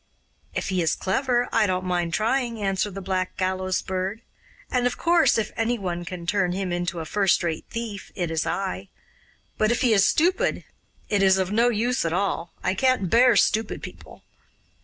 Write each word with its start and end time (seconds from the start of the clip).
'If 0.55 0.69
he 0.69 0.81
is 0.81 0.95
clever, 0.95 1.47
I 1.51 1.67
don't 1.67 1.85
mind 1.85 2.15
trying,' 2.15 2.59
answered 2.59 2.95
the 2.95 3.03
Black 3.05 3.37
Gallows 3.37 3.83
Bird; 3.83 4.23
'and, 4.71 4.87
of 4.87 4.97
course, 4.97 5.37
if 5.37 5.51
ANY 5.55 5.77
one 5.77 6.05
can 6.05 6.25
turn 6.25 6.53
him 6.53 6.71
into 6.71 7.01
a 7.01 7.05
first 7.05 7.43
rate 7.43 7.65
thief, 7.69 8.11
it 8.15 8.31
is 8.31 8.47
I. 8.47 8.89
But 9.59 9.69
if 9.71 9.81
he 9.81 9.93
is 9.93 10.03
stupid, 10.03 10.63
it 11.07 11.21
is 11.21 11.37
of 11.37 11.51
no 11.51 11.69
use 11.69 12.03
at 12.03 12.13
all; 12.13 12.51
I 12.63 12.73
can't 12.73 13.11
bear 13.11 13.35
stupid 13.35 13.83
people. 13.83 14.23